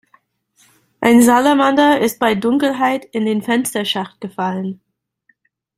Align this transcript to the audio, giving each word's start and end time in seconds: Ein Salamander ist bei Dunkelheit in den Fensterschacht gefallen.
Ein 0.99 1.21
Salamander 1.21 1.99
ist 2.01 2.17
bei 2.17 2.33
Dunkelheit 2.33 3.05
in 3.05 3.23
den 3.27 3.43
Fensterschacht 3.43 4.19
gefallen. 4.19 4.81